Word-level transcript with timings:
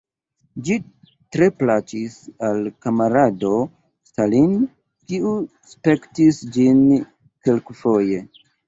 Ĝi 0.69 0.77
tre 1.35 1.49
plaĉis 1.59 2.15
al 2.49 2.65
kamarado 2.87 3.53
Stalin, 4.13 4.59
kiu 5.13 5.39
spektis 5.77 6.45
ĝin 6.59 6.85
kelkfoje. 7.47 8.29